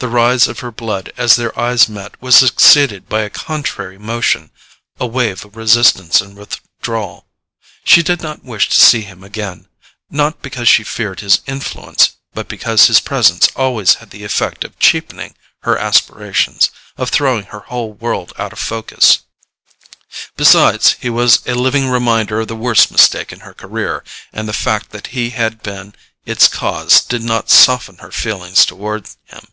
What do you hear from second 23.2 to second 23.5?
in